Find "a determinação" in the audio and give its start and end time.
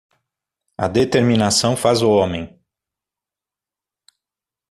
0.79-1.77